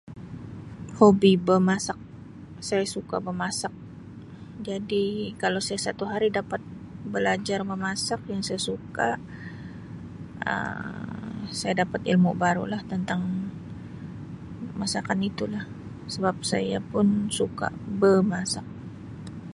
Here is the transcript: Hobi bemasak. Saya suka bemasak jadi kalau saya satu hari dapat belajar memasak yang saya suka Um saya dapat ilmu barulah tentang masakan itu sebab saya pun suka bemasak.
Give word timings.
Hobi 0.97 1.31
bemasak. 1.47 1.99
Saya 2.67 2.85
suka 2.95 3.15
bemasak 3.27 3.73
jadi 4.69 5.03
kalau 5.41 5.61
saya 5.67 5.79
satu 5.85 6.03
hari 6.13 6.27
dapat 6.39 6.61
belajar 7.13 7.59
memasak 7.71 8.21
yang 8.31 8.41
saya 8.47 8.59
suka 8.69 9.07
Um 10.51 11.35
saya 11.59 11.73
dapat 11.81 12.01
ilmu 12.11 12.31
barulah 12.43 12.81
tentang 12.91 13.21
masakan 14.81 15.19
itu 15.29 15.43
sebab 16.13 16.35
saya 16.51 16.77
pun 16.91 17.05
suka 17.39 17.67
bemasak. 18.01 18.65